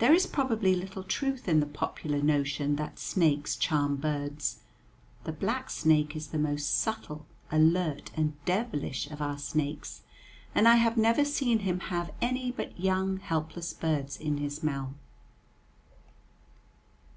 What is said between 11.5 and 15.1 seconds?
him have any but young, helpless birds in his mouth.